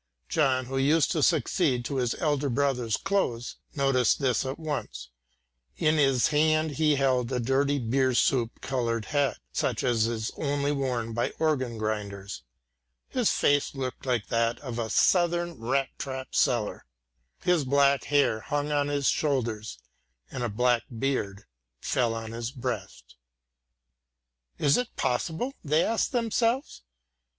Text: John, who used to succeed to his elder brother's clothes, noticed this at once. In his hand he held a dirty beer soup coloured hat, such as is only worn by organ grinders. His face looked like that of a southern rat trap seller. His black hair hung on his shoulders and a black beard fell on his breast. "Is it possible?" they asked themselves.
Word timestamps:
John, 0.29 0.65
who 0.65 0.79
used 0.79 1.11
to 1.11 1.21
succeed 1.21 1.85
to 1.85 1.97
his 1.97 2.15
elder 2.15 2.49
brother's 2.49 2.97
clothes, 2.97 3.57
noticed 3.75 4.17
this 4.19 4.43
at 4.47 4.57
once. 4.57 5.09
In 5.77 5.97
his 5.99 6.29
hand 6.29 6.71
he 6.71 6.95
held 6.95 7.31
a 7.31 7.39
dirty 7.39 7.77
beer 7.77 8.15
soup 8.15 8.61
coloured 8.61 9.05
hat, 9.05 9.37
such 9.51 9.83
as 9.83 10.07
is 10.07 10.31
only 10.37 10.71
worn 10.71 11.13
by 11.13 11.33
organ 11.37 11.77
grinders. 11.77 12.41
His 13.09 13.29
face 13.29 13.75
looked 13.75 14.03
like 14.07 14.25
that 14.29 14.57
of 14.61 14.79
a 14.79 14.89
southern 14.89 15.59
rat 15.59 15.89
trap 15.99 16.33
seller. 16.33 16.87
His 17.43 17.63
black 17.63 18.05
hair 18.05 18.39
hung 18.39 18.71
on 18.71 18.87
his 18.87 19.07
shoulders 19.07 19.77
and 20.31 20.41
a 20.41 20.49
black 20.49 20.81
beard 20.97 21.43
fell 21.79 22.15
on 22.15 22.31
his 22.31 22.49
breast. 22.49 23.17
"Is 24.57 24.77
it 24.77 24.95
possible?" 24.95 25.53
they 25.63 25.83
asked 25.83 26.11
themselves. 26.11 26.81